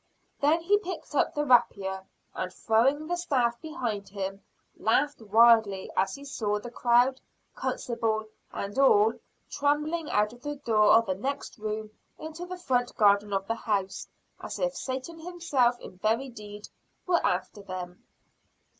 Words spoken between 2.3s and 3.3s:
and throwing the